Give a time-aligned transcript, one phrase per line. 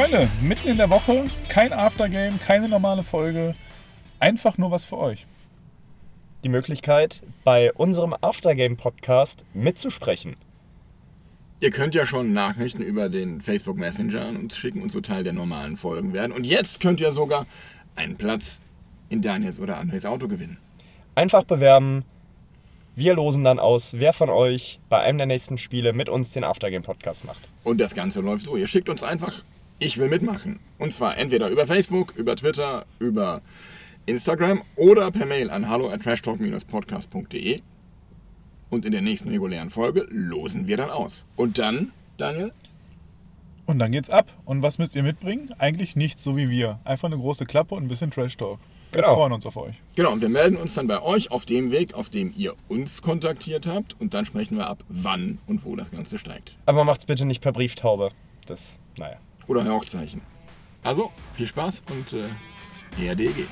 [0.00, 3.54] Freunde, mitten in der Woche, kein Aftergame, keine normale Folge,
[4.18, 5.26] einfach nur was für euch.
[6.42, 10.36] Die Möglichkeit, bei unserem Aftergame-Podcast mitzusprechen.
[11.60, 15.22] Ihr könnt ja schon Nachrichten über den Facebook Messenger an uns schicken und so Teil
[15.22, 16.32] der normalen Folgen werden.
[16.32, 17.44] Und jetzt könnt ihr sogar
[17.94, 18.62] einen Platz
[19.10, 20.56] in Daniels oder Andres Auto gewinnen.
[21.14, 22.06] Einfach bewerben.
[22.96, 26.42] Wir losen dann aus, wer von euch bei einem der nächsten Spiele mit uns den
[26.42, 27.50] Aftergame-Podcast macht.
[27.64, 28.56] Und das Ganze läuft so.
[28.56, 29.44] Ihr schickt uns einfach,
[29.80, 30.60] ich will mitmachen.
[30.78, 33.42] Und zwar entweder über Facebook, über Twitter, über
[34.06, 37.60] Instagram oder per Mail an hallo at trashtalk-podcast.de.
[38.70, 41.26] Und in der nächsten regulären Folge losen wir dann aus.
[41.34, 42.52] Und dann, Daniel?
[43.66, 44.32] Und dann geht's ab.
[44.44, 45.50] Und was müsst ihr mitbringen?
[45.58, 46.78] Eigentlich nichts so wie wir.
[46.84, 48.58] Einfach eine große Klappe und ein bisschen Trash Talk.
[48.92, 49.14] Wir Genau.
[49.14, 49.76] freuen uns auf euch.
[49.94, 53.02] Genau, und wir melden uns dann bei euch auf dem Weg, auf dem ihr uns
[53.02, 53.94] kontaktiert habt.
[54.00, 56.56] Und dann sprechen wir ab, wann und wo das Ganze steigt.
[56.66, 58.10] Aber macht's bitte nicht per Brieftaube.
[58.46, 59.16] Das, naja.
[59.50, 60.20] Oder Hochzeichen.
[60.84, 63.48] Also, viel Spaß und äh, ERDG.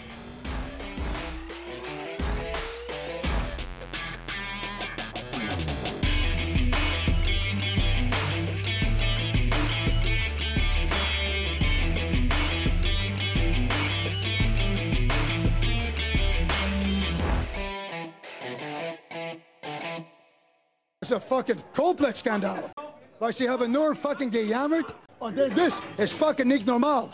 [21.00, 22.70] is een fucking compleet schandaal.
[23.18, 24.94] Waar ze hebben nur fucking gejammerd.
[25.20, 27.08] Oh, this is fucking niet normal.